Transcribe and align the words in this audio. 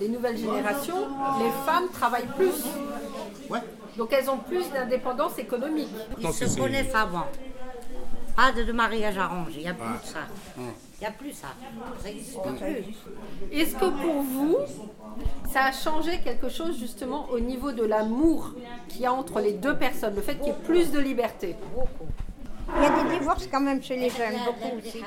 Les 0.00 0.08
nouvelles 0.08 0.36
générations, 0.38 1.08
les 1.40 1.50
femmes 1.66 1.88
travaillent 1.92 2.28
plus. 2.36 2.64
Ouais. 3.50 3.60
Donc 3.96 4.12
elles 4.12 4.30
ont 4.30 4.38
plus 4.38 4.70
d'indépendance 4.70 5.38
économique. 5.38 5.88
Ils 6.20 6.32
se 6.32 6.56
connaissent 6.56 6.94
avant. 6.94 7.26
Pas 8.36 8.52
de, 8.52 8.62
de 8.62 8.72
mariage 8.72 9.18
arrangé, 9.18 9.56
il 9.56 9.62
n'y 9.62 9.68
a 9.68 9.74
plus 9.74 9.98
de 10.00 10.06
ça. 10.06 10.20
Il 10.56 11.00
n'y 11.00 11.06
a 11.06 11.10
plus 11.10 11.32
ça. 11.32 11.48
Ça 12.00 12.08
n'existe 12.08 12.40
plus. 12.40 12.94
Est-ce 13.52 13.74
que 13.74 13.86
pour 13.86 14.22
vous, 14.22 14.56
ça 15.52 15.64
a 15.64 15.72
changé 15.72 16.20
quelque 16.20 16.48
chose 16.48 16.78
justement 16.78 17.26
au 17.30 17.40
niveau 17.40 17.72
de 17.72 17.84
l'amour 17.84 18.52
qu'il 18.88 19.00
y 19.00 19.06
a 19.06 19.12
entre 19.12 19.40
les 19.40 19.54
deux 19.54 19.76
personnes, 19.76 20.14
le 20.14 20.22
fait 20.22 20.36
qu'il 20.36 20.48
y 20.48 20.50
ait 20.50 20.64
plus 20.64 20.92
de 20.92 21.00
liberté? 21.00 21.56
Il 22.76 22.82
y 22.82 22.86
a 22.86 23.02
des 23.02 23.18
divorces 23.18 23.48
quand 23.50 23.60
même 23.60 23.82
chez 23.82 23.96
les 23.96 24.10
jeunes, 24.10 24.38
beaucoup 24.44 24.76
aussi. 24.78 25.02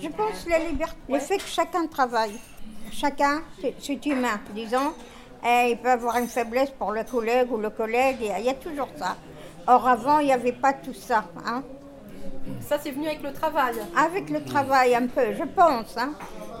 Je 0.00 0.08
pense 0.08 0.46
la 0.48 0.60
liberté, 0.60 0.96
le 1.08 1.18
fait 1.18 1.38
que 1.38 1.48
chacun 1.48 1.86
travaille. 1.86 2.38
Chacun, 2.92 3.42
c'est- 3.60 4.06
humain, 4.06 4.38
disons. 4.54 4.92
Et 5.44 5.70
il 5.70 5.78
peut 5.78 5.90
avoir 5.90 6.18
une 6.18 6.28
faiblesse 6.28 6.70
pour 6.70 6.92
le 6.92 7.02
collègue 7.04 7.50
ou 7.50 7.56
le 7.56 7.70
collègue, 7.70 8.18
il 8.38 8.44
y 8.44 8.48
a 8.48 8.54
toujours 8.54 8.88
ça. 8.96 9.16
Or, 9.66 9.88
avant, 9.88 10.18
il 10.20 10.26
n'y 10.26 10.32
avait 10.32 10.52
pas 10.52 10.72
tout 10.72 10.94
ça. 10.94 11.24
Hein. 11.44 11.62
Ça, 12.60 12.76
c'est 12.80 12.90
venu 12.92 13.06
avec 13.06 13.22
le 13.22 13.32
travail. 13.32 13.74
Avec 13.96 14.30
le 14.30 14.44
travail, 14.44 14.94
un 14.94 15.06
peu, 15.06 15.32
je 15.36 15.44
pense. 15.44 15.96
Hein. 15.96 16.12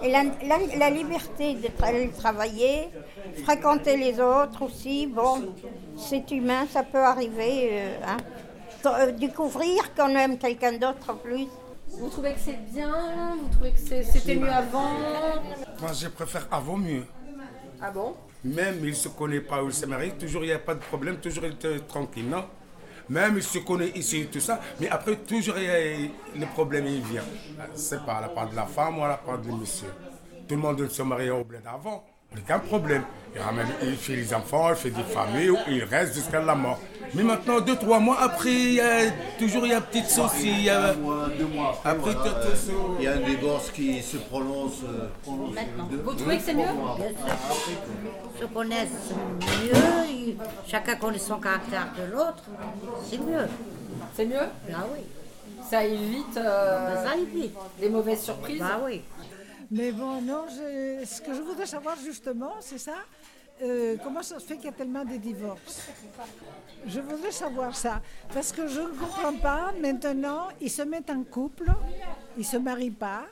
Et 0.02 0.10
la, 0.10 0.22
la- 0.24 0.76
la 0.76 0.90
liberté 0.90 1.54
de 1.54 1.68
tra- 1.68 2.12
travailler, 2.12 2.88
fréquenter 3.44 3.96
les 3.96 4.18
autres 4.20 4.62
aussi, 4.62 5.06
bon, 5.06 5.52
c'est 5.96 6.28
humain, 6.32 6.66
ça 6.68 6.82
peut 6.82 6.98
arriver. 7.02 7.68
euh, 7.72 7.94
hein. 8.06 8.16
Euh, 8.84 9.12
Découvrir 9.12 9.94
qu'on 9.94 10.08
aime 10.16 10.38
quelqu'un 10.38 10.72
d'autre 10.72 11.10
en 11.10 11.14
plus. 11.16 11.46
Vous 11.88 12.08
trouvez 12.08 12.32
que 12.32 12.40
c'est 12.40 12.58
bien 12.72 12.90
Vous 13.40 13.48
trouvez 13.52 13.70
que 13.72 13.78
c'était 13.78 14.34
mieux 14.34 14.50
avant? 14.50 14.90
Moi, 15.82 15.90
je 15.94 16.06
préfère 16.06 16.46
avant 16.52 16.76
mieux. 16.76 17.04
Ah 17.80 17.90
bon? 17.90 18.14
Même 18.44 18.76
il 18.82 18.90
ne 18.90 18.94
se 18.94 19.08
connaît 19.08 19.40
pas 19.40 19.64
ou 19.64 19.66
il 19.66 19.74
se 19.74 19.84
marie, 19.84 20.12
toujours 20.12 20.44
il 20.44 20.46
n'y 20.46 20.52
a 20.52 20.60
pas 20.60 20.76
de 20.76 20.80
problème, 20.80 21.16
toujours 21.16 21.44
il 21.44 21.66
est 21.66 21.88
tranquille, 21.88 22.28
non? 22.28 22.44
Même 23.08 23.34
il 23.36 23.42
se 23.42 23.58
connaît 23.58 23.88
ici 23.96 24.20
et 24.20 24.26
tout 24.26 24.38
ça, 24.38 24.60
mais 24.80 24.88
après 24.88 25.16
toujours 25.16 25.58
il 25.58 25.64
y 25.64 25.68
a- 25.68 26.38
le 26.38 26.46
problème 26.46 26.86
il 26.86 27.00
vient. 27.02 27.24
C'est 27.74 28.04
pas 28.06 28.20
la 28.20 28.28
part 28.28 28.48
de 28.48 28.54
la 28.54 28.66
femme 28.66 28.98
ou 29.00 29.02
la 29.02 29.16
part 29.16 29.38
du 29.38 29.50
monsieur. 29.50 29.88
Tout 30.48 30.54
le 30.54 30.60
monde 30.60 30.88
se 30.88 31.02
marie 31.02 31.30
au 31.30 31.42
bled 31.42 31.62
avant, 31.66 32.04
aucun 32.36 32.60
problème. 32.60 33.02
Il 33.34 33.40
ramène, 33.40 33.66
fait 33.98 34.16
les 34.16 34.34
enfants, 34.34 34.68
il 34.70 34.76
fait 34.76 34.90
des 34.90 35.02
familles, 35.02 35.52
il 35.68 35.84
reste 35.84 36.14
jusqu'à 36.14 36.40
la 36.42 36.54
mort. 36.54 36.78
Mais 37.14 37.22
maintenant, 37.22 37.60
deux, 37.60 37.76
trois 37.76 37.98
mois 37.98 38.18
après, 38.20 38.50
il 38.52 38.74
y 38.74 38.80
a 38.80 39.10
toujours 39.38 39.64
il 39.66 39.70
y 39.70 39.74
a 39.74 39.78
un 39.78 39.80
petit 39.82 40.04
souci. 40.04 40.50
il 40.50 40.64
y 40.64 40.70
a- 40.70 40.90
Un 40.90 40.94
mois, 40.94 41.28
deux 41.38 41.46
mois 41.46 41.80
après, 41.84 41.94
voilà, 42.14 42.30
il 42.98 43.04
y 43.04 43.06
a 43.08 43.12
un 43.12 43.16
divorce 43.20 43.70
qui 43.70 44.02
se 44.02 44.16
prononce. 44.18 44.80
euh, 44.84 45.08
deux- 45.90 46.02
Vous 46.04 46.12
trouvez 46.14 46.36
que 46.38 46.42
c'est 46.42 46.54
mieux 46.54 46.64
Bien 46.64 47.08
sûr. 47.08 47.36
Ils 48.36 48.40
se 48.40 48.46
connaissent 48.46 48.88
mieux, 49.40 50.34
chacun 50.66 50.94
connaît 50.96 51.18
son 51.18 51.38
caractère 51.38 51.88
de 51.98 52.12
l'autre. 52.12 52.44
C'est 53.10 53.18
mieux. 53.18 53.46
C'est 54.14 54.26
mieux 54.26 54.48
Ah 54.74 54.84
oui. 54.94 55.00
Ça 55.70 55.84
évite 55.84 56.36
euh, 56.36 56.94
Ben, 56.94 57.08
ça 57.10 57.16
évite. 57.16 57.54
les 57.80 57.88
mauvaises 57.88 58.22
surprises 58.22 58.58
Bah 58.60 58.80
oui. 58.84 59.02
Mais 59.74 59.90
bon, 59.90 60.20
non, 60.20 60.44
ce 60.50 61.22
que 61.22 61.32
je 61.32 61.40
voudrais 61.40 61.64
savoir 61.64 61.96
justement, 61.96 62.52
c'est 62.60 62.76
ça. 62.76 62.92
euh, 63.62 63.96
comment 64.04 64.22
ça 64.22 64.38
se 64.38 64.44
fait 64.44 64.56
qu'il 64.56 64.66
y 64.66 64.68
a 64.68 64.72
tellement 64.72 65.02
de 65.02 65.16
divorces? 65.16 65.88
Je 66.86 67.00
voudrais 67.00 67.30
savoir 67.32 67.74
ça. 67.74 68.02
Parce 68.34 68.52
que 68.52 68.66
je 68.68 68.80
ne 68.80 68.88
comprends 68.88 69.32
pas. 69.34 69.72
Maintenant, 69.80 70.48
ils 70.60 70.70
se 70.70 70.82
mettent 70.82 71.08
en 71.08 71.22
couple, 71.24 71.70
ils 72.36 72.40
ne 72.40 72.44
se 72.44 72.56
marient 72.58 72.90
pas. 72.90 73.24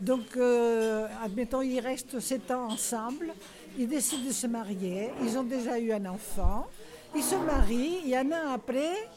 Donc, 0.00 0.36
euh, 0.36 1.08
admettons, 1.24 1.62
ils 1.62 1.80
restent 1.80 2.20
sept 2.20 2.48
ans 2.52 2.66
ensemble. 2.70 3.32
Ils 3.76 3.88
décident 3.88 4.24
de 4.24 4.32
se 4.32 4.46
marier. 4.46 5.10
Ils 5.22 5.36
ont 5.36 5.42
déjà 5.42 5.80
eu 5.80 5.92
un 5.92 6.06
enfant. 6.06 6.68
Ils 7.14 7.24
se 7.24 7.34
marient. 7.34 8.08
Et 8.08 8.16
un 8.16 8.30
an 8.30 8.52
après, 8.54 9.08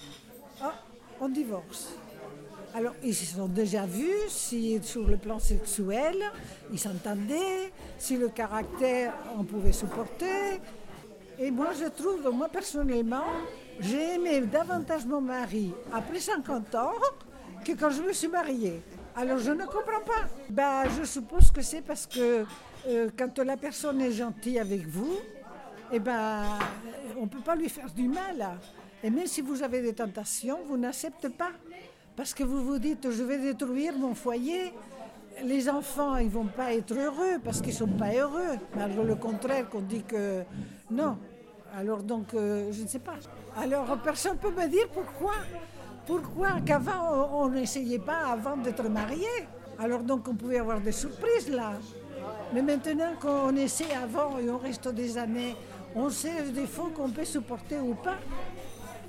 oh, 0.63 0.67
on 1.21 1.29
divorce. 1.29 1.93
Alors, 2.75 2.93
ils 3.01 3.15
se 3.15 3.25
sont 3.37 3.47
déjà 3.47 3.85
vus, 3.85 4.27
si 4.27 4.77
sur 4.83 5.07
le 5.07 5.15
plan 5.15 5.39
sexuel, 5.39 6.17
ils 6.73 6.77
s'entendaient, 6.77 7.71
si 7.97 8.17
le 8.17 8.27
caractère, 8.27 9.13
on 9.39 9.45
pouvait 9.45 9.71
supporter. 9.71 10.59
Et 11.39 11.51
moi, 11.51 11.69
je 11.71 11.85
trouve, 11.85 12.29
moi 12.33 12.49
personnellement, 12.49 13.23
j'ai 13.79 14.15
aimé 14.15 14.41
davantage 14.41 15.05
mon 15.05 15.21
mari 15.21 15.71
après 15.93 16.19
50 16.19 16.75
ans 16.75 16.91
que 17.63 17.71
quand 17.71 17.91
je 17.91 18.01
me 18.01 18.11
suis 18.11 18.27
mariée. 18.27 18.81
Alors, 19.15 19.37
je 19.37 19.51
ne 19.51 19.63
comprends 19.63 20.03
pas. 20.05 20.27
Ben, 20.49 20.83
je 20.99 21.05
suppose 21.05 21.51
que 21.51 21.61
c'est 21.61 21.81
parce 21.81 22.05
que 22.05 22.43
euh, 22.89 23.09
quand 23.17 23.39
la 23.39 23.55
personne 23.55 24.01
est 24.01 24.11
gentille 24.11 24.59
avec 24.59 24.85
vous, 24.85 25.15
eh 25.93 25.99
ben, 25.99 26.43
on 27.17 27.21
ne 27.21 27.29
peut 27.29 27.39
pas 27.39 27.55
lui 27.55 27.69
faire 27.69 27.89
du 27.89 28.09
mal. 28.09 28.59
Et 29.01 29.09
même 29.09 29.27
si 29.27 29.39
vous 29.39 29.63
avez 29.63 29.81
des 29.81 29.93
tentations, 29.93 30.59
vous 30.67 30.75
n'acceptez 30.75 31.29
pas. 31.29 31.51
Parce 32.15 32.33
que 32.33 32.43
vous 32.43 32.63
vous 32.63 32.79
dites, 32.79 33.09
je 33.11 33.23
vais 33.23 33.37
détruire 33.37 33.97
mon 33.97 34.15
foyer. 34.15 34.73
Les 35.43 35.69
enfants, 35.69 36.15
ils 36.15 36.29
vont 36.29 36.45
pas 36.45 36.73
être 36.73 36.93
heureux 36.93 37.39
parce 37.43 37.61
qu'ils 37.61 37.73
sont 37.73 37.87
pas 37.87 38.13
heureux. 38.13 38.57
Malgré 38.75 39.03
le 39.03 39.15
contraire, 39.15 39.69
qu'on 39.69 39.81
dit 39.81 40.03
que 40.03 40.43
non. 40.89 41.17
Alors 41.77 42.03
donc, 42.03 42.33
euh, 42.33 42.71
je 42.71 42.83
ne 42.83 42.87
sais 42.87 42.99
pas. 42.99 43.15
Alors, 43.57 43.97
personne 44.01 44.33
ne 44.33 44.37
peut 44.37 44.51
me 44.51 44.67
dire 44.69 44.87
pourquoi. 44.93 45.33
Pourquoi 46.07 46.61
qu'avant, 46.65 47.41
on 47.41 47.49
n'essayait 47.49 47.99
pas 47.99 48.27
avant 48.31 48.55
d'être 48.55 48.87
marié 48.87 49.27
Alors 49.77 50.03
donc, 50.03 50.27
on 50.29 50.35
pouvait 50.35 50.59
avoir 50.59 50.79
des 50.79 50.93
surprises 50.93 51.49
là. 51.49 51.73
Mais 52.53 52.61
maintenant 52.61 53.11
qu'on 53.19 53.53
essaie 53.57 53.93
avant 53.93 54.37
et 54.37 54.49
on 54.49 54.57
reste 54.57 54.87
des 54.87 55.17
années, 55.17 55.55
on 55.95 56.09
sait 56.09 56.43
des 56.53 56.67
fois 56.67 56.89
qu'on 56.95 57.09
peut 57.09 57.25
supporter 57.25 57.79
ou 57.79 57.95
pas. 57.95 58.17